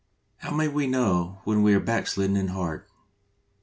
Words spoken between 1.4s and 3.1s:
when we are backslidden in heart